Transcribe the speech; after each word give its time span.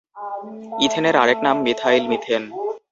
ইথেনের 0.85 1.15
আরেক 1.15 1.39
নাম 1.45 1.57
মিথাইল 1.65 2.03
মিথেন। 2.07 2.43